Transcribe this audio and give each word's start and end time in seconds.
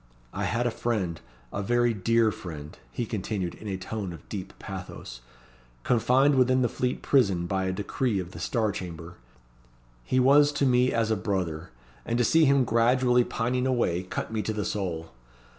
I 0.33 0.45
had 0.45 0.65
a 0.65 0.71
friend 0.71 1.21
a 1.53 1.61
very 1.61 1.93
dear 1.93 2.31
friend," 2.31 2.75
he 2.91 3.05
continued, 3.05 3.53
in 3.53 3.67
a 3.67 3.77
tone 3.77 4.13
of 4.13 4.27
deep 4.29 4.51
pathos 4.57 5.21
"confined 5.83 6.33
within 6.33 6.63
the 6.63 6.67
Fleet 6.69 7.03
Prison 7.03 7.45
by 7.45 7.65
a 7.65 7.71
decree 7.71 8.17
of 8.17 8.31
the 8.31 8.39
Star 8.39 8.71
Chamber. 8.71 9.17
He 10.03 10.19
was 10.19 10.51
to 10.53 10.65
me 10.65 10.91
as 10.91 11.11
a 11.11 11.15
brother, 11.15 11.69
and 12.03 12.17
to 12.17 12.23
see 12.23 12.45
him 12.45 12.63
gradually 12.65 13.23
pining 13.23 13.67
away 13.67 14.01
cut 14.01 14.33
me 14.33 14.41
to 14.41 14.53
the 14.53 14.65
soul. 14.65 15.11